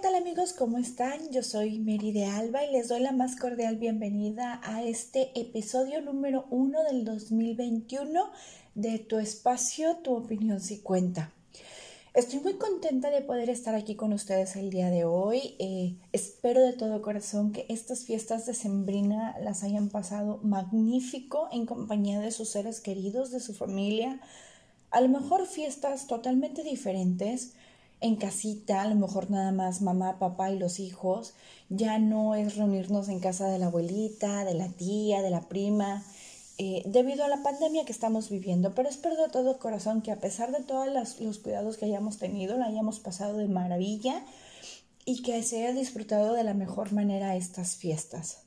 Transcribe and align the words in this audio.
tal 0.00 0.14
amigos? 0.14 0.54
¿Cómo 0.54 0.78
están? 0.78 1.30
Yo 1.30 1.42
soy 1.42 1.78
Mary 1.78 2.10
de 2.10 2.24
Alba 2.24 2.64
y 2.64 2.72
les 2.72 2.88
doy 2.88 3.00
la 3.00 3.12
más 3.12 3.36
cordial 3.36 3.76
bienvenida 3.76 4.58
a 4.64 4.82
este 4.82 5.38
episodio 5.38 6.00
número 6.00 6.46
uno 6.48 6.82
del 6.84 7.04
2021 7.04 8.30
de 8.74 8.98
Tu 8.98 9.18
Espacio, 9.18 9.96
Tu 9.96 10.14
Opinión 10.14 10.58
Si 10.60 10.78
Cuenta. 10.78 11.32
Estoy 12.14 12.40
muy 12.40 12.54
contenta 12.54 13.10
de 13.10 13.20
poder 13.20 13.50
estar 13.50 13.74
aquí 13.74 13.94
con 13.94 14.14
ustedes 14.14 14.56
el 14.56 14.70
día 14.70 14.88
de 14.88 15.04
hoy. 15.04 15.54
Eh, 15.58 15.96
espero 16.12 16.62
de 16.62 16.72
todo 16.72 17.02
corazón 17.02 17.52
que 17.52 17.66
estas 17.68 18.04
fiestas 18.04 18.46
de 18.46 18.54
Sembrina 18.54 19.36
las 19.42 19.64
hayan 19.64 19.90
pasado 19.90 20.40
magnífico 20.42 21.50
en 21.52 21.66
compañía 21.66 22.20
de 22.20 22.30
sus 22.30 22.48
seres 22.48 22.80
queridos, 22.80 23.32
de 23.32 23.40
su 23.40 23.52
familia. 23.52 24.18
A 24.90 25.02
lo 25.02 25.10
mejor 25.10 25.46
fiestas 25.46 26.06
totalmente 26.06 26.62
diferentes 26.62 27.52
en 28.00 28.16
casita, 28.16 28.82
a 28.82 28.88
lo 28.88 28.94
mejor 28.94 29.30
nada 29.30 29.52
más 29.52 29.82
mamá, 29.82 30.18
papá 30.18 30.50
y 30.50 30.58
los 30.58 30.80
hijos, 30.80 31.34
ya 31.68 31.98
no 31.98 32.34
es 32.34 32.56
reunirnos 32.56 33.08
en 33.08 33.20
casa 33.20 33.48
de 33.48 33.58
la 33.58 33.66
abuelita, 33.66 34.44
de 34.44 34.54
la 34.54 34.68
tía, 34.68 35.22
de 35.22 35.30
la 35.30 35.48
prima, 35.48 36.02
eh, 36.58 36.82
debido 36.86 37.24
a 37.24 37.28
la 37.28 37.42
pandemia 37.42 37.84
que 37.84 37.92
estamos 37.92 38.30
viviendo. 38.30 38.74
Pero 38.74 38.88
espero 38.88 39.16
de 39.16 39.28
todo 39.28 39.58
corazón 39.58 40.02
que 40.02 40.12
a 40.12 40.20
pesar 40.20 40.50
de 40.52 40.62
todos 40.62 40.88
los 41.20 41.38
cuidados 41.38 41.76
que 41.76 41.86
hayamos 41.86 42.18
tenido, 42.18 42.56
la 42.56 42.66
hayamos 42.66 43.00
pasado 43.00 43.36
de 43.36 43.48
maravilla 43.48 44.24
y 45.04 45.22
que 45.22 45.42
se 45.42 45.58
haya 45.58 45.78
disfrutado 45.78 46.34
de 46.34 46.44
la 46.44 46.54
mejor 46.54 46.92
manera 46.92 47.36
estas 47.36 47.76
fiestas. 47.76 48.38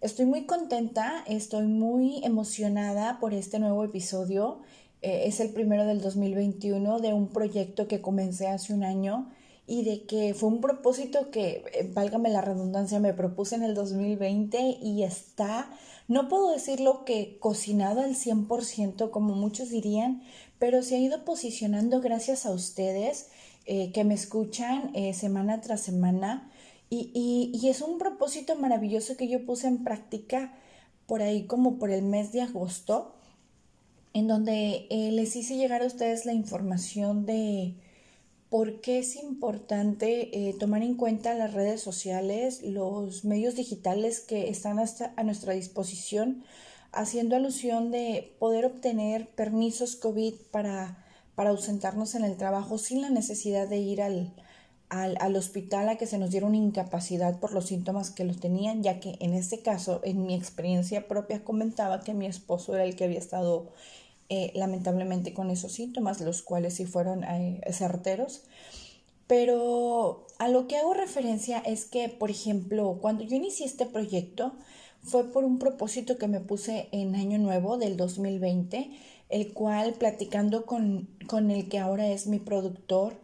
Estoy 0.00 0.26
muy 0.26 0.44
contenta, 0.44 1.24
estoy 1.26 1.66
muy 1.66 2.22
emocionada 2.22 3.18
por 3.18 3.32
este 3.32 3.58
nuevo 3.58 3.82
episodio 3.82 4.60
eh, 5.06 5.28
es 5.28 5.38
el 5.38 5.50
primero 5.50 5.86
del 5.86 6.00
2021 6.00 6.98
de 6.98 7.14
un 7.14 7.28
proyecto 7.28 7.86
que 7.86 8.00
comencé 8.00 8.48
hace 8.48 8.74
un 8.74 8.82
año 8.82 9.30
y 9.64 9.84
de 9.84 10.04
que 10.04 10.34
fue 10.34 10.48
un 10.48 10.60
propósito 10.60 11.30
que, 11.30 11.62
eh, 11.74 11.88
válgame 11.94 12.28
la 12.28 12.40
redundancia, 12.40 12.98
me 12.98 13.14
propuse 13.14 13.54
en 13.54 13.62
el 13.62 13.76
2020 13.76 14.78
y 14.82 15.04
está, 15.04 15.70
no 16.08 16.28
puedo 16.28 16.50
decirlo 16.50 17.04
que 17.04 17.38
cocinado 17.38 18.00
al 18.00 18.16
100% 18.16 19.12
como 19.12 19.36
muchos 19.36 19.70
dirían, 19.70 20.22
pero 20.58 20.82
se 20.82 20.96
ha 20.96 20.98
ido 20.98 21.24
posicionando 21.24 22.00
gracias 22.00 22.44
a 22.44 22.50
ustedes 22.50 23.28
eh, 23.64 23.92
que 23.92 24.02
me 24.02 24.14
escuchan 24.14 24.92
semana 25.14 25.60
tras 25.60 25.82
semana 25.82 26.50
y, 26.90 27.12
y, 27.14 27.56
y 27.56 27.68
es 27.68 27.80
un 27.80 27.98
propósito 27.98 28.56
maravilloso 28.56 29.16
que 29.16 29.28
yo 29.28 29.46
puse 29.46 29.68
en 29.68 29.84
práctica 29.84 30.52
por 31.06 31.22
ahí 31.22 31.46
como 31.46 31.78
por 31.78 31.92
el 31.92 32.02
mes 32.02 32.32
de 32.32 32.40
agosto 32.40 33.15
en 34.16 34.28
donde 34.28 34.86
eh, 34.88 35.12
les 35.12 35.36
hice 35.36 35.58
llegar 35.58 35.82
a 35.82 35.86
ustedes 35.86 36.24
la 36.24 36.32
información 36.32 37.26
de 37.26 37.74
por 38.48 38.80
qué 38.80 38.98
es 38.98 39.14
importante 39.14 40.48
eh, 40.48 40.54
tomar 40.58 40.82
en 40.82 40.94
cuenta 40.94 41.34
las 41.34 41.52
redes 41.52 41.82
sociales, 41.82 42.62
los 42.62 43.26
medios 43.26 43.56
digitales 43.56 44.20
que 44.20 44.48
están 44.48 44.78
hasta 44.78 45.12
a 45.16 45.22
nuestra 45.22 45.52
disposición, 45.52 46.44
haciendo 46.92 47.36
alusión 47.36 47.90
de 47.90 48.34
poder 48.38 48.64
obtener 48.64 49.28
permisos 49.28 49.96
COVID 49.96 50.32
para, 50.50 51.04
para 51.34 51.50
ausentarnos 51.50 52.14
en 52.14 52.24
el 52.24 52.38
trabajo 52.38 52.78
sin 52.78 53.02
la 53.02 53.10
necesidad 53.10 53.68
de 53.68 53.76
ir 53.76 54.00
al, 54.00 54.32
al, 54.88 55.18
al, 55.20 55.36
hospital 55.36 55.90
a 55.90 55.96
que 55.96 56.06
se 56.06 56.16
nos 56.16 56.30
diera 56.30 56.46
una 56.46 56.56
incapacidad 56.56 57.38
por 57.38 57.52
los 57.52 57.66
síntomas 57.66 58.12
que 58.12 58.24
los 58.24 58.40
tenían, 58.40 58.82
ya 58.82 58.98
que 58.98 59.16
en 59.20 59.34
este 59.34 59.60
caso, 59.60 60.00
en 60.04 60.24
mi 60.24 60.34
experiencia 60.34 61.06
propia, 61.06 61.44
comentaba 61.44 62.00
que 62.00 62.14
mi 62.14 62.24
esposo 62.24 62.74
era 62.74 62.84
el 62.84 62.96
que 62.96 63.04
había 63.04 63.18
estado 63.18 63.74
eh, 64.28 64.52
lamentablemente 64.54 65.34
con 65.34 65.50
esos 65.50 65.72
síntomas, 65.72 66.20
los 66.20 66.42
cuales 66.42 66.74
sí 66.74 66.86
fueron 66.86 67.24
eh, 67.24 67.60
certeros. 67.72 68.42
Pero 69.26 70.26
a 70.38 70.48
lo 70.48 70.68
que 70.68 70.76
hago 70.76 70.94
referencia 70.94 71.58
es 71.58 71.84
que, 71.84 72.08
por 72.08 72.30
ejemplo, 72.30 72.98
cuando 73.00 73.24
yo 73.24 73.36
inicié 73.36 73.66
este 73.66 73.86
proyecto, 73.86 74.52
fue 75.02 75.24
por 75.32 75.44
un 75.44 75.58
propósito 75.58 76.18
que 76.18 76.28
me 76.28 76.40
puse 76.40 76.88
en 76.92 77.14
Año 77.14 77.38
Nuevo 77.38 77.76
del 77.76 77.96
2020, 77.96 78.90
el 79.28 79.52
cual 79.52 79.94
platicando 79.94 80.66
con, 80.66 81.08
con 81.26 81.50
el 81.50 81.68
que 81.68 81.78
ahora 81.78 82.08
es 82.08 82.26
mi 82.26 82.38
productor, 82.38 83.14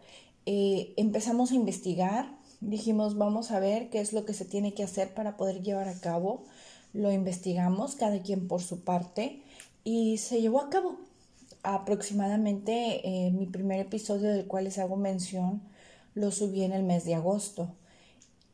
eh, 0.47 0.93
empezamos 0.97 1.53
a 1.53 1.55
investigar, 1.55 2.33
dijimos 2.61 3.17
vamos 3.17 3.51
a 3.51 3.61
ver 3.61 3.91
qué 3.91 4.01
es 4.01 4.13
lo 4.13 4.25
que 4.25 4.35
se 4.35 4.45
tiene 4.45 4.75
que 4.75 4.83
hacer 4.83 5.15
para 5.15 5.37
poder 5.37 5.63
llevar 5.63 5.89
a 5.89 6.01
cabo, 6.01 6.45
lo 6.93 7.13
investigamos, 7.13 7.97
cada 7.97 8.23
quien 8.23 8.49
por 8.49 8.63
su 8.63 8.85
parte, 8.85 9.43
y 9.85 10.19
se 10.19 10.41
llevó 10.41 10.61
a 10.61 10.71
cabo. 10.71 10.99
Aproximadamente 11.63 13.01
eh, 13.05 13.31
mi 13.31 13.47
primer 13.47 13.81
episodio 13.81 14.31
del 14.31 14.47
cual 14.47 14.65
les 14.65 14.79
hago 14.79 14.97
mención 14.97 15.63
lo 16.15 16.31
subí 16.31 16.63
en 16.63 16.73
el 16.73 16.83
mes 16.83 17.05
de 17.05 17.15
agosto. 17.15 17.69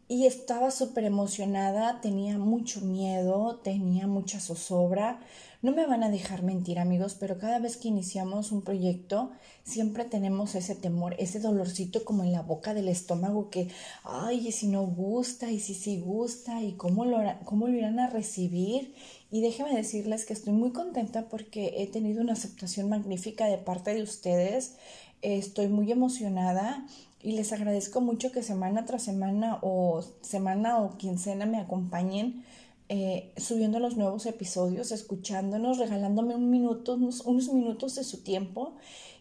Y 0.09 0.27
estaba 0.27 0.71
súper 0.71 1.05
emocionada, 1.05 2.01
tenía 2.01 2.39
mucho 2.39 2.81
miedo, 2.81 3.57
tenía 3.63 4.07
mucha 4.07 4.41
zozobra. 4.41 5.21
No 5.61 5.73
me 5.73 5.87
van 5.87 6.05
a 6.05 6.09
dejar 6.09 6.45
mentir 6.45 6.79
amigos, 6.79 7.17
pero 7.19 7.37
cada 7.37 7.59
vez 7.59 7.77
que 7.77 7.89
iniciamos 7.89 8.53
un 8.53 8.63
proyecto 8.63 9.33
siempre 9.65 10.05
tenemos 10.05 10.55
ese 10.55 10.77
temor, 10.77 11.17
ese 11.19 11.41
dolorcito 11.41 12.05
como 12.05 12.23
en 12.23 12.31
la 12.31 12.43
boca 12.43 12.75
del 12.75 12.87
estómago 12.87 13.51
que, 13.51 13.67
ay, 14.05 14.47
y 14.47 14.53
si 14.53 14.69
no 14.69 14.87
gusta, 14.87 15.51
y 15.51 15.59
si 15.59 15.75
sí 15.75 15.99
gusta, 15.99 16.63
y 16.63 16.75
cómo 16.75 17.05
lo, 17.05 17.19
cómo 17.45 17.67
lo 17.67 17.77
irán 17.77 17.99
a 17.99 18.09
recibir. 18.09 18.95
Y 19.33 19.41
déjenme 19.41 19.75
decirles 19.75 20.25
que 20.27 20.33
estoy 20.33 20.53
muy 20.53 20.71
contenta 20.71 21.29
porque 21.29 21.75
he 21.79 21.89
tenido 21.89 22.23
una 22.23 22.35
aceptación 22.35 22.89
magnífica 22.89 23.47
de 23.47 23.59
parte 23.59 23.93
de 23.95 24.03
ustedes. 24.03 24.77
Estoy 25.23 25.67
muy 25.67 25.91
emocionada 25.91 26.87
y 27.21 27.33
les 27.33 27.53
agradezco 27.53 28.01
mucho 28.01 28.31
que 28.31 28.45
semana 28.45 28.85
tras 28.85 29.03
semana 29.03 29.59
o 29.63 30.05
semana 30.21 30.79
o 30.79 30.97
quincena 30.99 31.47
me 31.47 31.59
acompañen 31.59 32.45
eh, 32.91 33.33
subiendo 33.37 33.81
los 33.81 33.97
nuevos 33.97 34.25
episodios, 34.25 34.93
escuchándonos, 34.93 35.79
regalándome 35.79 36.35
un 36.35 36.51
minuto, 36.51 36.95
unos, 36.95 37.53
minutos 37.53 37.97
de 37.97 38.05
su 38.05 38.23
tiempo 38.23 38.75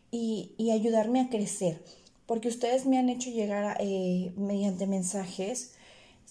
y, 0.09 0.55
ayudarme 0.71 1.19
a 1.19 1.29
crecer. 1.29 1.81
Porque 2.25 2.47
ustedes 2.47 2.85
me 2.85 2.97
han 2.97 3.09
hecho 3.09 3.29
llegar 3.29 3.77
eh, 3.79 4.31
mediante 4.37 4.87
mensajes 4.87 5.73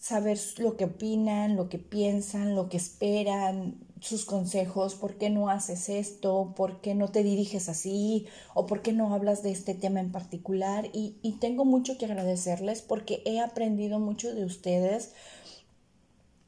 saber 0.00 0.38
lo 0.58 0.76
que 0.76 0.84
opinan, 0.84 1.56
lo 1.56 1.68
que 1.68 1.78
piensan, 1.78 2.54
lo 2.54 2.68
que 2.68 2.76
esperan, 2.76 3.74
sus 4.00 4.24
consejos, 4.24 4.94
por 4.94 5.16
qué 5.16 5.30
no 5.30 5.48
haces 5.48 5.88
esto, 5.88 6.52
por 6.56 6.80
qué 6.80 6.94
no 6.94 7.08
te 7.08 7.22
diriges 7.22 7.68
así 7.68 8.26
o 8.54 8.66
por 8.66 8.82
qué 8.82 8.92
no 8.92 9.12
hablas 9.12 9.42
de 9.42 9.50
este 9.50 9.74
tema 9.74 10.00
en 10.00 10.12
particular. 10.12 10.88
Y 10.92 11.36
tengo 11.40 11.64
mucho 11.64 11.98
que 11.98 12.04
agradecerles 12.04 12.82
porque 12.82 13.22
he 13.24 13.40
aprendido 13.40 13.98
mucho 13.98 14.34
de 14.34 14.44
ustedes. 14.44 15.12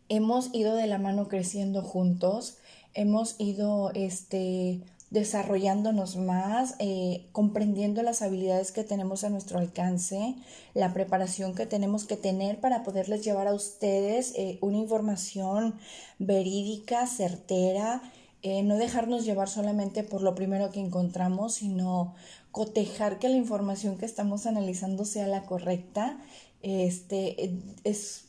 Hemos 0.09 0.55
ido 0.55 0.75
de 0.75 0.87
la 0.87 0.99
mano 0.99 1.29
creciendo 1.29 1.83
juntos, 1.83 2.59
hemos 2.95 3.37
ido 3.39 3.91
este, 3.95 4.81
desarrollándonos 5.11 6.17
más, 6.17 6.75
eh, 6.79 7.27
comprendiendo 7.33 8.03
las 8.03 8.23
habilidades 8.23 8.73
que 8.73 8.85
tenemos 8.85 9.25
a 9.25 9.31
nuestro 9.31 9.59
alcance, 9.59 10.35
la 10.75 10.93
preparación 10.93 11.55
que 11.55 11.67
tenemos 11.67 12.05
que 12.05 12.17
tener 12.17 12.61
para 12.61 12.83
poderles 12.83 13.25
llevar 13.25 13.49
a 13.49 13.55
ustedes 13.55 14.33
eh, 14.37 14.59
una 14.61 14.79
información 14.79 15.79
verídica, 16.19 17.07
certera, 17.07 18.03
eh, 18.43 18.63
no 18.63 18.77
dejarnos 18.77 19.25
llevar 19.25 19.49
solamente 19.49 20.05
por 20.05 20.23
lo 20.23 20.35
primero 20.35 20.71
que 20.71 20.81
encontramos, 20.81 21.55
sino 21.55 22.15
cotejar 22.51 23.19
que 23.19 23.29
la 23.29 23.37
información 23.37 23.99
que 23.99 24.07
estamos 24.07 24.47
analizando 24.47 25.05
sea 25.05 25.27
la 25.27 25.45
correcta, 25.45 26.19
este, 26.63 27.53
es 27.85 28.28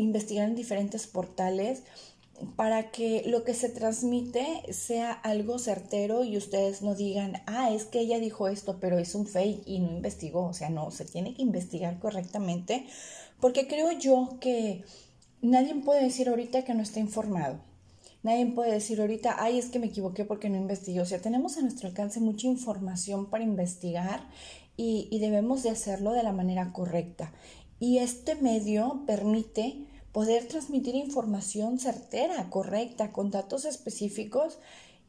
investigar 0.00 0.48
en 0.48 0.56
diferentes 0.56 1.06
portales, 1.06 1.82
para 2.56 2.90
que 2.90 3.22
lo 3.26 3.44
que 3.44 3.54
se 3.54 3.68
transmite 3.68 4.72
sea 4.72 5.12
algo 5.12 5.58
certero 5.58 6.24
y 6.24 6.36
ustedes 6.36 6.82
no 6.82 6.94
digan, 6.94 7.42
ah, 7.46 7.70
es 7.70 7.84
que 7.84 8.00
ella 8.00 8.18
dijo 8.18 8.48
esto, 8.48 8.78
pero 8.80 8.98
es 8.98 9.14
un 9.14 9.26
fake 9.26 9.62
y 9.66 9.80
no 9.80 9.90
investigó. 9.90 10.46
O 10.46 10.54
sea, 10.54 10.70
no, 10.70 10.90
se 10.90 11.04
tiene 11.04 11.34
que 11.34 11.42
investigar 11.42 11.98
correctamente 11.98 12.86
porque 13.40 13.66
creo 13.66 13.92
yo 13.92 14.38
que 14.40 14.84
nadie 15.42 15.74
puede 15.76 16.02
decir 16.02 16.28
ahorita 16.28 16.64
que 16.64 16.74
no 16.74 16.82
está 16.82 17.00
informado. 17.00 17.60
Nadie 18.22 18.46
puede 18.46 18.72
decir 18.72 19.00
ahorita, 19.00 19.36
ay, 19.38 19.58
es 19.58 19.66
que 19.66 19.78
me 19.78 19.86
equivoqué 19.86 20.24
porque 20.24 20.50
no 20.50 20.56
investigué. 20.56 21.00
O 21.00 21.06
sea, 21.06 21.20
tenemos 21.20 21.56
a 21.56 21.62
nuestro 21.62 21.88
alcance 21.88 22.20
mucha 22.20 22.46
información 22.46 23.30
para 23.30 23.44
investigar 23.44 24.28
y, 24.76 25.08
y 25.10 25.20
debemos 25.20 25.62
de 25.62 25.70
hacerlo 25.70 26.12
de 26.12 26.22
la 26.22 26.32
manera 26.32 26.72
correcta. 26.72 27.32
Y 27.78 27.98
este 27.98 28.34
medio 28.34 29.04
permite 29.06 29.86
poder 30.12 30.46
transmitir 30.48 30.94
información 30.94 31.78
certera, 31.78 32.50
correcta, 32.50 33.12
con 33.12 33.30
datos 33.30 33.64
específicos 33.64 34.58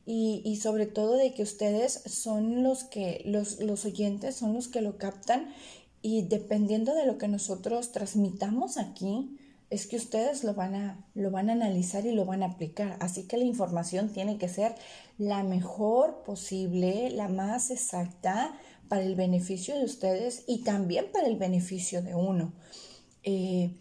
y, 0.06 0.42
y, 0.46 0.58
sobre 0.58 0.86
todo 0.86 1.16
de 1.16 1.34
que 1.34 1.44
ustedes 1.44 2.02
son 2.06 2.64
los 2.64 2.84
que, 2.84 3.22
los, 3.26 3.60
los 3.60 3.86
oyentes 3.86 4.36
son 4.36 4.54
los 4.54 4.68
que 4.68 4.82
lo 4.82 4.98
captan 4.98 5.54
y 6.02 6.24
dependiendo 6.24 6.96
de 6.96 7.06
lo 7.06 7.18
que 7.18 7.28
nosotros 7.28 7.92
transmitamos 7.92 8.78
aquí, 8.78 9.38
es 9.72 9.88
que 9.88 9.96
ustedes 9.96 10.44
lo 10.44 10.54
van 10.54 10.76
a, 10.76 11.06
lo 11.16 11.32
van 11.32 11.50
a 11.50 11.54
analizar 11.54 12.06
y 12.06 12.12
lo 12.12 12.26
van 12.26 12.44
a 12.44 12.48
aplicar. 12.48 12.98
Así 13.00 13.24
que 13.24 13.38
la 13.38 13.46
información 13.46 14.10
tiene 14.10 14.38
que 14.38 14.50
ser 14.50 14.76
la 15.18 15.44
mejor 15.44 16.24
posible, 16.24 17.10
la 17.12 17.30
más 17.30 17.72
exacta 17.72 18.54
para 18.90 19.04
el 19.04 19.16
beneficio 19.16 19.78
de 19.78 19.86
ustedes 19.86 20.44
y 20.46 20.64
también 20.64 21.06
para 21.14 21.28
el 21.28 21.38
beneficio 21.38 22.02
de 22.02 22.16
uno. 22.16 22.52
Eh, 23.24 23.78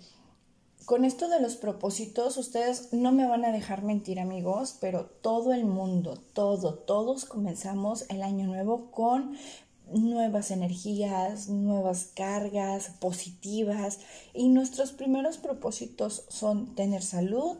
con 0.90 1.04
esto 1.04 1.28
de 1.28 1.38
los 1.38 1.54
propósitos, 1.54 2.36
ustedes 2.36 2.92
no 2.92 3.12
me 3.12 3.24
van 3.24 3.44
a 3.44 3.52
dejar 3.52 3.84
mentir 3.84 4.18
amigos, 4.18 4.76
pero 4.80 5.04
todo 5.04 5.52
el 5.52 5.64
mundo, 5.64 6.20
todo, 6.32 6.74
todos 6.74 7.26
comenzamos 7.26 8.06
el 8.08 8.24
año 8.24 8.48
nuevo 8.48 8.90
con 8.90 9.36
nuevas 9.92 10.50
energías, 10.50 11.48
nuevas 11.48 12.10
cargas 12.12 12.90
positivas 12.98 14.00
y 14.34 14.48
nuestros 14.48 14.90
primeros 14.90 15.38
propósitos 15.38 16.24
son 16.28 16.74
tener 16.74 17.04
salud, 17.04 17.56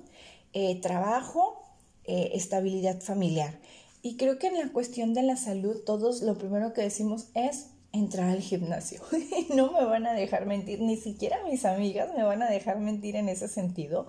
eh, 0.53 0.81
trabajo, 0.81 1.63
eh, 2.07 2.33
estabilidad 2.35 3.01
familiar. 3.01 3.61
Y 4.03 4.17
creo 4.17 4.41
que 4.41 4.49
en 4.49 4.59
la 4.59 4.73
cuestión 4.73 5.15
de 5.15 5.23
la 5.23 5.37
salud 5.37 5.77
todos 5.87 6.23
lo 6.23 6.37
primero 6.37 6.73
que 6.73 6.83
decimos 6.83 7.29
es 7.35 7.69
entrar 7.93 8.31
al 8.31 8.41
gimnasio. 8.41 9.01
no 9.55 9.73
me 9.73 9.85
van 9.85 10.07
a 10.07 10.13
dejar 10.13 10.47
mentir, 10.47 10.81
ni 10.81 10.97
siquiera 10.97 11.39
mis 11.45 11.65
amigas 11.65 12.11
me 12.17 12.23
van 12.23 12.43
a 12.43 12.51
dejar 12.51 12.79
mentir 12.79 13.17
en 13.17 13.29
ese 13.29 13.49
sentido. 13.49 14.07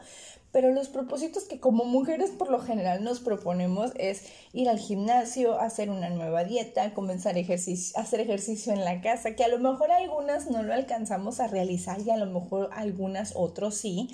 Pero 0.52 0.72
los 0.72 0.90
propósitos 0.90 1.46
que 1.46 1.62
como 1.62 1.86
mujeres 1.86 2.32
por 2.32 2.50
lo 2.50 2.60
general 2.60 3.04
nos 3.06 3.22
proponemos 3.22 3.92
es 3.96 4.24
ir 4.52 4.68
al 4.68 4.80
gimnasio, 4.80 5.58
hacer 5.60 5.90
una 5.90 6.10
nueva 6.10 6.44
dieta, 6.44 6.94
comenzar 6.94 7.38
ejercicio, 7.38 7.98
hacer 7.98 8.20
ejercicio 8.20 8.74
en 8.74 8.84
la 8.84 9.00
casa, 9.00 9.36
que 9.36 9.46
a 9.46 9.48
lo 9.48 9.60
mejor 9.60 9.92
algunas 9.92 10.52
no 10.52 10.62
lo 10.62 10.74
alcanzamos 10.74 11.40
a 11.40 11.48
realizar 11.48 12.02
y 12.02 12.10
a 12.10 12.18
lo 12.18 12.26
mejor 12.26 12.70
algunas 12.74 13.34
otros 13.36 13.76
sí. 13.76 14.10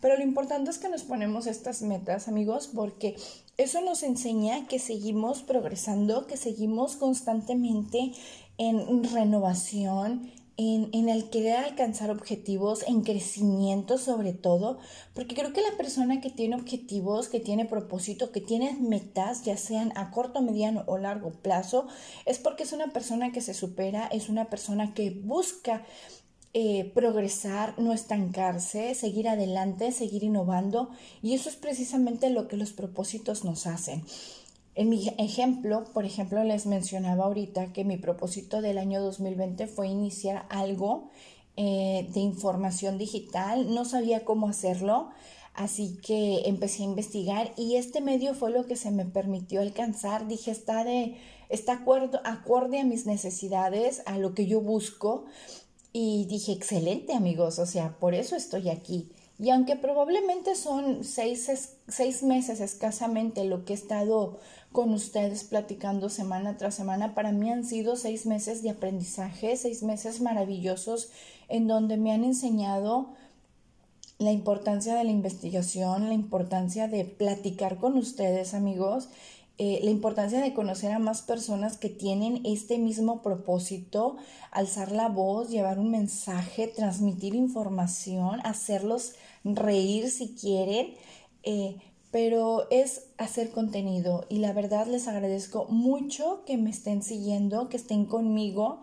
Pero 0.00 0.16
lo 0.16 0.22
importante 0.22 0.70
es 0.70 0.78
que 0.78 0.88
nos 0.88 1.02
ponemos 1.02 1.46
estas 1.46 1.82
metas, 1.82 2.28
amigos, 2.28 2.70
porque 2.72 3.16
eso 3.58 3.82
nos 3.82 4.02
enseña 4.02 4.66
que 4.66 4.78
seguimos 4.78 5.42
progresando, 5.42 6.26
que 6.26 6.38
seguimos 6.38 6.96
constantemente 6.96 8.12
en 8.60 9.02
renovación, 9.04 10.30
en, 10.58 11.08
el 11.08 11.30
querer 11.30 11.56
alcanzar 11.56 12.10
objetivos, 12.10 12.84
en 12.86 13.00
crecimiento 13.00 13.96
sobre 13.96 14.34
todo, 14.34 14.78
porque 15.14 15.34
creo 15.34 15.54
que 15.54 15.62
la 15.62 15.74
persona 15.78 16.20
que 16.20 16.28
tiene 16.28 16.56
objetivos, 16.56 17.28
que 17.28 17.40
tiene 17.40 17.64
propósito, 17.64 18.32
que 18.32 18.42
tiene 18.42 18.76
metas, 18.78 19.44
ya 19.44 19.56
sean 19.56 19.94
a 19.96 20.10
corto, 20.10 20.42
mediano 20.42 20.84
o 20.86 20.98
largo 20.98 21.30
plazo, 21.30 21.86
es 22.26 22.38
porque 22.38 22.64
es 22.64 22.74
una 22.74 22.88
persona 22.88 23.32
que 23.32 23.40
se 23.40 23.54
supera, 23.54 24.06
es 24.08 24.28
una 24.28 24.50
persona 24.50 24.92
que 24.92 25.08
busca 25.10 25.82
eh, 26.52 26.92
progresar, 26.94 27.78
no 27.78 27.94
estancarse, 27.94 28.94
seguir 28.94 29.26
adelante, 29.26 29.92
seguir 29.92 30.22
innovando, 30.22 30.90
y 31.22 31.32
eso 31.32 31.48
es 31.48 31.56
precisamente 31.56 32.28
lo 32.28 32.46
que 32.48 32.58
los 32.58 32.72
propósitos 32.72 33.42
nos 33.42 33.66
hacen. 33.66 34.04
En 34.74 34.88
mi 34.88 35.08
ejemplo, 35.18 35.84
por 35.92 36.04
ejemplo, 36.04 36.44
les 36.44 36.66
mencionaba 36.66 37.24
ahorita 37.24 37.72
que 37.72 37.84
mi 37.84 37.96
propósito 37.96 38.62
del 38.62 38.78
año 38.78 39.00
2020 39.02 39.66
fue 39.66 39.88
iniciar 39.88 40.46
algo 40.48 41.10
eh, 41.56 42.08
de 42.14 42.20
información 42.20 42.96
digital. 42.96 43.74
No 43.74 43.84
sabía 43.84 44.24
cómo 44.24 44.48
hacerlo, 44.48 45.10
así 45.54 45.98
que 46.06 46.42
empecé 46.46 46.82
a 46.82 46.86
investigar 46.86 47.52
y 47.56 47.76
este 47.76 48.00
medio 48.00 48.34
fue 48.34 48.50
lo 48.50 48.66
que 48.66 48.76
se 48.76 48.92
me 48.92 49.04
permitió 49.04 49.60
alcanzar. 49.60 50.28
Dije, 50.28 50.52
está, 50.52 50.84
de, 50.84 51.16
está 51.48 51.72
acuerdo, 51.74 52.20
acorde 52.24 52.78
a 52.78 52.84
mis 52.84 53.06
necesidades, 53.06 54.02
a 54.06 54.18
lo 54.18 54.34
que 54.34 54.46
yo 54.46 54.60
busco. 54.60 55.26
Y 55.92 56.26
dije, 56.26 56.52
excelente 56.52 57.12
amigos, 57.12 57.58
o 57.58 57.66
sea, 57.66 57.98
por 57.98 58.14
eso 58.14 58.36
estoy 58.36 58.68
aquí. 58.68 59.10
Y 59.40 59.48
aunque 59.48 59.74
probablemente 59.74 60.54
son 60.54 61.02
seis, 61.02 61.78
seis, 61.88 62.22
meses 62.22 62.60
escasamente 62.60 63.44
lo 63.44 63.64
que 63.64 63.72
he 63.72 63.76
estado 63.76 64.38
con 64.70 64.92
ustedes 64.92 65.44
platicando 65.44 66.10
semana 66.10 66.58
tras 66.58 66.74
semana, 66.74 67.14
para 67.14 67.32
mí 67.32 67.50
han 67.50 67.64
sido 67.64 67.96
seis 67.96 68.26
meses 68.26 68.62
de 68.62 68.68
aprendizaje, 68.68 69.56
seis 69.56 69.82
meses 69.82 70.20
maravillosos 70.20 71.10
en 71.48 71.68
donde 71.68 71.96
me 71.96 72.12
han 72.12 72.22
enseñado 72.22 73.14
la 74.18 74.30
importancia 74.30 74.94
de 74.94 75.04
la 75.04 75.10
investigación, 75.10 76.08
la 76.08 76.14
importancia 76.14 76.86
de 76.86 77.06
platicar 77.06 77.78
con 77.78 77.96
ustedes 77.96 78.52
amigos 78.52 79.08
eh, 79.62 79.78
la 79.82 79.90
importancia 79.90 80.40
de 80.40 80.54
conocer 80.54 80.90
a 80.90 80.98
más 80.98 81.20
personas 81.20 81.76
que 81.76 81.90
tienen 81.90 82.40
este 82.46 82.78
mismo 82.78 83.20
propósito, 83.20 84.16
alzar 84.50 84.90
la 84.90 85.08
voz, 85.08 85.50
llevar 85.50 85.78
un 85.78 85.90
mensaje, 85.90 86.66
transmitir 86.66 87.34
información, 87.34 88.40
hacerlos 88.44 89.16
reír 89.44 90.08
si 90.08 90.34
quieren, 90.34 90.94
eh, 91.42 91.76
pero 92.10 92.70
es 92.70 93.08
hacer 93.18 93.50
contenido. 93.50 94.24
Y 94.30 94.38
la 94.38 94.54
verdad 94.54 94.86
les 94.86 95.06
agradezco 95.08 95.66
mucho 95.66 96.42
que 96.46 96.56
me 96.56 96.70
estén 96.70 97.02
siguiendo, 97.02 97.68
que 97.68 97.76
estén 97.76 98.06
conmigo 98.06 98.80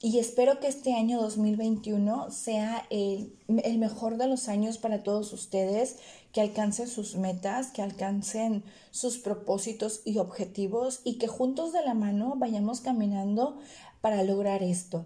y 0.00 0.20
espero 0.20 0.60
que 0.60 0.68
este 0.68 0.94
año 0.94 1.20
2021 1.20 2.30
sea 2.30 2.86
el, 2.88 3.32
mejor 3.48 4.16
de 4.16 4.28
los 4.28 4.48
años 4.48 4.78
para 4.78 5.02
todos 5.02 5.32
ustedes, 5.32 5.96
que 6.32 6.40
alcancen 6.40 6.86
sus 6.86 7.16
metas, 7.16 7.72
que 7.72 7.82
alcancen 7.82 8.62
sus 8.92 9.18
propósitos 9.18 10.02
y 10.04 10.18
objetivos 10.18 11.00
y 11.02 11.18
que 11.18 11.26
juntos 11.26 11.72
de 11.72 11.82
la 11.82 11.94
mano 11.94 12.34
vayamos 12.36 12.80
caminando 12.80 13.58
para 14.00 14.22
lograr 14.22 14.62
esto. 14.62 15.04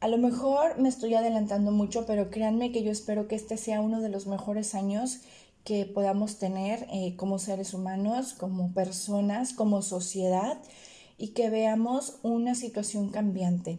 A 0.00 0.08
lo 0.08 0.18
mejor 0.18 0.78
me 0.78 0.90
estoy 0.90 1.14
adelantando 1.14 1.70
mucho, 1.70 2.04
pero 2.04 2.28
créanme 2.28 2.72
que 2.72 2.82
yo 2.82 2.92
espero 2.92 3.26
que 3.26 3.36
este 3.36 3.56
sea 3.56 3.80
uno 3.80 4.02
de 4.02 4.10
los 4.10 4.26
mejores 4.26 4.74
años 4.74 5.20
que 5.64 5.86
podamos 5.86 6.38
tener 6.38 6.86
eh, 6.92 7.16
como 7.16 7.38
seres 7.38 7.72
humanos, 7.72 8.34
como 8.34 8.74
personas, 8.74 9.54
como 9.54 9.80
sociedad 9.80 10.58
y 11.16 11.28
que 11.28 11.48
veamos 11.48 12.18
una 12.22 12.54
situación 12.54 13.08
cambiante 13.08 13.78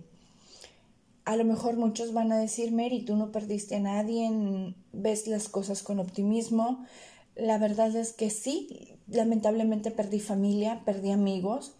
a 1.25 1.35
lo 1.35 1.43
mejor 1.43 1.75
muchos 1.75 2.13
van 2.13 2.31
a 2.31 2.37
decir, 2.37 2.71
Mary, 2.71 3.01
tú 3.03 3.15
no 3.15 3.31
perdiste 3.31 3.75
a 3.75 3.79
nadie, 3.79 4.29
ves 4.93 5.27
las 5.27 5.49
cosas 5.49 5.81
con 5.81 5.99
optimismo. 5.99 6.85
La 7.35 7.57
verdad 7.57 7.95
es 7.95 8.13
que 8.13 8.29
sí, 8.29 8.95
lamentablemente 9.07 9.89
perdí 9.89 10.19
familia, 10.19 10.83
perdí 10.85 11.11
amigos. 11.11 11.73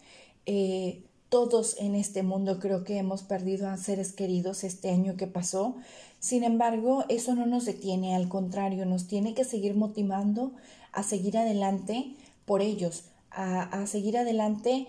Eh, 0.46 1.04
todos 1.28 1.76
en 1.78 1.94
este 1.94 2.24
mundo 2.24 2.58
creo 2.58 2.82
que 2.82 2.98
hemos 2.98 3.22
perdido 3.22 3.68
a 3.68 3.76
seres 3.76 4.12
queridos 4.12 4.64
este 4.64 4.90
año 4.90 5.16
que 5.16 5.28
pasó. 5.28 5.76
Sin 6.18 6.42
embargo, 6.42 7.04
eso 7.08 7.36
no 7.36 7.46
nos 7.46 7.66
detiene, 7.66 8.16
al 8.16 8.28
contrario, 8.28 8.84
nos 8.84 9.06
tiene 9.06 9.34
que 9.34 9.44
seguir 9.44 9.76
motivando 9.76 10.52
a 10.92 11.04
seguir 11.04 11.38
adelante 11.38 12.14
por 12.46 12.62
ellos, 12.62 13.04
a, 13.30 13.62
a 13.62 13.86
seguir 13.86 14.18
adelante 14.18 14.88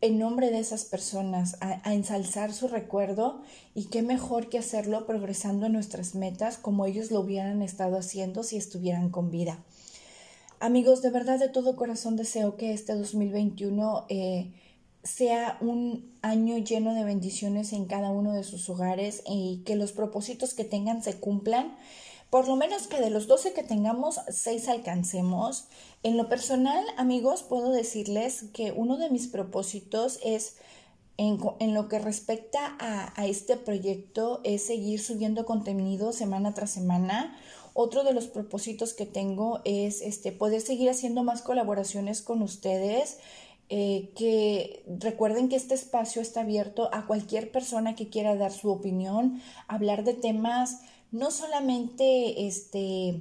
en 0.00 0.18
nombre 0.18 0.50
de 0.50 0.58
esas 0.58 0.84
personas, 0.84 1.56
a, 1.60 1.92
ensalzar 1.92 2.52
su 2.52 2.68
recuerdo 2.68 3.42
y 3.74 3.86
qué 3.86 4.02
mejor 4.02 4.48
que 4.48 4.58
hacerlo 4.58 5.06
progresando 5.06 5.66
en 5.66 5.72
nuestras 5.72 6.14
metas 6.14 6.58
como 6.58 6.86
ellos 6.86 7.10
lo 7.10 7.20
hubieran 7.20 7.62
estado 7.62 7.98
haciendo 7.98 8.42
si 8.42 8.56
estuvieran 8.56 9.10
con 9.10 9.30
vida. 9.30 9.58
Amigos, 10.60 11.02
de 11.02 11.10
verdad 11.10 11.38
de 11.38 11.48
todo 11.48 11.76
corazón 11.76 12.16
deseo 12.16 12.56
que 12.56 12.72
este 12.72 12.94
2021 12.94 14.06
eh, 14.08 14.52
sea 15.02 15.58
un 15.60 16.10
año 16.22 16.58
lleno 16.58 16.94
de 16.94 17.04
bendiciones 17.04 17.72
en 17.72 17.84
cada 17.86 18.10
uno 18.10 18.32
de 18.32 18.42
sus 18.42 18.68
hogares 18.68 19.22
y 19.26 19.62
que 19.64 19.76
los 19.76 19.92
propósitos 19.92 20.54
que 20.54 20.64
tengan 20.64 21.02
se 21.02 21.14
cumplan 21.20 21.76
por 22.30 22.48
lo 22.48 22.56
menos 22.56 22.88
que 22.88 23.00
de 23.00 23.10
los 23.10 23.28
12 23.28 23.52
que 23.52 23.62
tengamos, 23.62 24.20
6 24.28 24.68
alcancemos. 24.68 25.66
En 26.02 26.16
lo 26.16 26.28
personal, 26.28 26.84
amigos, 26.96 27.42
puedo 27.42 27.70
decirles 27.70 28.46
que 28.52 28.72
uno 28.72 28.96
de 28.96 29.10
mis 29.10 29.28
propósitos 29.28 30.18
es, 30.24 30.56
en, 31.18 31.38
lo 31.72 31.88
que 31.88 31.98
respecta 31.98 32.76
a, 32.80 33.26
este 33.26 33.56
proyecto, 33.56 34.40
es 34.44 34.62
seguir 34.62 35.00
subiendo 35.00 35.46
contenido 35.46 36.12
semana 36.12 36.52
tras 36.52 36.70
semana. 36.70 37.38
Otro 37.74 38.02
de 38.02 38.12
los 38.12 38.26
propósitos 38.26 38.92
que 38.92 39.06
tengo 39.06 39.60
es 39.64 40.00
este, 40.00 40.32
poder 40.32 40.60
seguir 40.60 40.90
haciendo 40.90 41.22
más 41.22 41.42
colaboraciones 41.42 42.22
con 42.22 42.42
ustedes. 42.42 43.18
Eh, 43.68 44.12
que 44.14 44.84
recuerden 45.00 45.48
que 45.48 45.56
este 45.56 45.74
espacio 45.74 46.22
está 46.22 46.42
abierto 46.42 46.88
a 46.92 47.06
cualquier 47.06 47.50
persona 47.50 47.96
que 47.96 48.08
quiera 48.08 48.36
dar 48.36 48.52
su 48.52 48.70
opinión, 48.70 49.42
hablar 49.66 50.04
de 50.04 50.14
temas 50.14 50.82
no 51.12 51.30
solamente 51.30 52.46
este, 52.46 53.20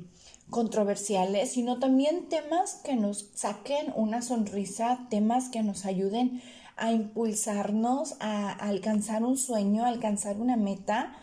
controversiales, 0.50 1.51
sino 1.51 1.80
también 1.80 2.30
temas 2.30 2.75
que 2.84 2.96
nos 2.96 3.30
saquen 3.34 3.94
una 3.96 4.22
sonrisa, 4.22 5.08
temas 5.10 5.50
que 5.50 5.63
nos 5.63 5.86
ayuden 5.86 6.42
a 6.77 6.92
impulsarnos 6.92 8.15
a, 8.20 8.51
alcanzar 8.51 9.24
un 9.24 9.38
sueño, 9.38 9.86
a 9.86 9.89
alcanzar 9.89 10.38
una 10.38 10.58
meta. 10.58 11.15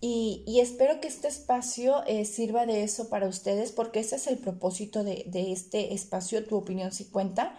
Y, 0.00 0.44
espero 0.60 1.00
que 1.00 1.08
este 1.08 1.28
espacio 1.28 2.04
eh, 2.06 2.26
sirva 2.26 2.66
de 2.66 2.82
eso 2.82 3.08
para 3.08 3.26
ustedes, 3.26 3.72
porque 3.72 4.00
ese 4.00 4.16
es 4.16 4.26
el 4.26 4.36
propósito 4.36 5.02
de, 5.02 5.24
de 5.28 5.52
este 5.52 5.94
espacio, 5.94 6.44
tu 6.44 6.56
opinión 6.56 6.92
si 6.92 7.06
cuenta. 7.06 7.56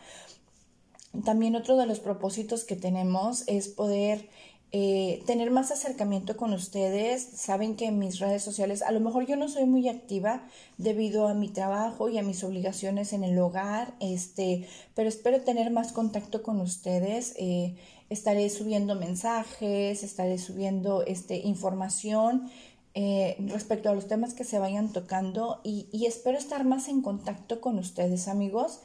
También 1.24 1.56
otro 1.56 1.78
de 1.78 1.88
los 1.88 2.00
propósitos 2.00 2.64
que 2.64 2.75
tenemos 2.75 3.44
es 3.48 3.68
poder 3.68 4.30
eh, 4.77 5.24
tener 5.25 5.51
más 5.51 5.72
acercamiento 5.72 6.36
con 6.36 6.51
ustedes. 6.51 7.24
Saben 7.24 7.77
que 7.77 7.86
en 7.86 7.98
mis 7.98 8.20
redes 8.20 8.44
sociales, 8.44 8.82
a 8.82 8.91
lo 8.91 9.00
mejor 9.00 9.25
yo 9.25 9.38
no 9.38 9.48
soy 9.48 9.63
muy 9.63 9.88
activa 9.88 10.44
debido 10.77 11.29
a 11.29 11.34
mi 11.34 11.48
trabajo 11.48 12.10
y 12.10 12.17
a 12.17 12.24
mis 12.24 12.44
obligaciones 12.44 13.13
en 13.13 13.24
el 13.24 13.39
hogar, 13.39 13.94
este, 14.01 14.67
pero 14.94 15.08
espero 15.08 15.39
tener 15.39 15.72
más 15.72 15.94
contacto 15.94 16.44
con 16.44 16.60
ustedes. 16.60 17.36
Eh, 17.38 17.77
estaré 18.10 18.50
subiendo 18.50 18.96
mensajes, 18.96 20.03
estaré 20.03 20.38
subiendo 20.38 21.05
este, 21.05 21.38
información 21.38 22.51
eh, 22.96 23.38
respecto 23.48 23.89
a 23.89 23.96
los 23.96 24.10
temas 24.10 24.34
que 24.34 24.44
se 24.44 24.60
vayan 24.60 24.91
tocando 24.91 25.62
y, 25.63 25.88
espero 26.05 26.38
estar 26.38 26.65
más 26.65 26.89
en 26.89 27.01
contacto 27.01 27.62
con 27.62 27.79
ustedes 27.79 28.27
amigos, 28.27 28.82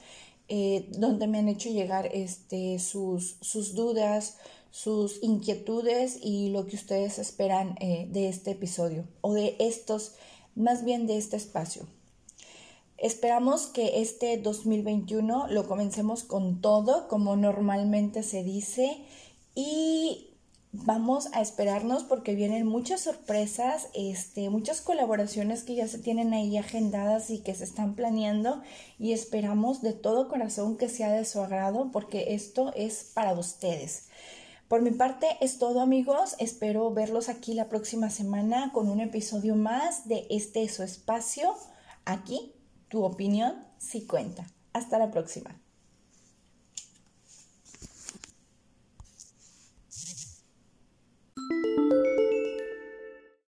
donde 0.98 1.28
me 1.28 1.38
han 1.38 1.48
hecho 1.48 1.68
llegar 1.68 2.10
este, 2.12 2.80
sus, 2.80 3.36
sus, 3.40 3.76
dudas, 3.76 4.36
sus 4.70 5.22
inquietudes 5.22 6.18
y 6.22 6.50
lo 6.50 6.66
que 6.66 6.76
ustedes 6.76 7.18
esperan 7.18 7.76
eh, 7.80 8.06
de 8.10 8.28
este 8.28 8.52
episodio 8.52 9.04
o 9.20 9.34
de 9.34 9.56
estos, 9.58 10.14
más 10.54 10.84
bien 10.84 11.06
de 11.06 11.18
este 11.18 11.36
espacio. 11.36 11.86
Esperamos 12.98 13.66
que 13.66 14.02
este 14.02 14.36
2021 14.36 15.46
lo 15.48 15.66
comencemos 15.66 16.22
con 16.22 16.60
todo, 16.60 17.08
como 17.08 17.34
normalmente 17.34 18.22
se 18.22 18.44
dice, 18.44 18.98
y 19.54 20.30
vamos 20.72 21.28
a 21.32 21.40
esperarnos 21.40 22.04
porque 22.04 22.34
vienen 22.34 22.66
muchas 22.66 23.00
sorpresas, 23.00 23.88
este, 23.94 24.50
muchas 24.50 24.80
colaboraciones 24.80 25.64
que 25.64 25.74
ya 25.74 25.88
se 25.88 25.98
tienen 25.98 26.32
ahí 26.32 26.56
agendadas 26.56 27.30
y 27.30 27.38
que 27.40 27.54
se 27.54 27.64
están 27.64 27.94
planeando 27.94 28.62
y 28.98 29.12
esperamos 29.12 29.82
de 29.82 29.92
todo 29.92 30.28
corazón 30.28 30.76
que 30.76 30.88
sea 30.88 31.10
de 31.10 31.24
su 31.24 31.40
agrado 31.40 31.90
porque 31.92 32.34
esto 32.34 32.72
es 32.76 33.10
para 33.14 33.32
ustedes. 33.32 34.08
Por 34.70 34.82
mi 34.82 34.92
parte 34.92 35.26
es 35.40 35.58
todo 35.58 35.80
amigos, 35.80 36.36
espero 36.38 36.92
verlos 36.92 37.28
aquí 37.28 37.54
la 37.54 37.68
próxima 37.68 38.08
semana 38.08 38.70
con 38.72 38.88
un 38.88 39.00
episodio 39.00 39.56
más 39.56 40.06
de 40.06 40.28
este 40.30 40.68
su 40.68 40.84
espacio. 40.84 41.56
Aquí 42.04 42.54
tu 42.86 43.02
opinión 43.02 43.66
sí 43.78 44.06
cuenta. 44.06 44.46
Hasta 44.72 45.00
la 45.00 45.10
próxima. 45.10 45.59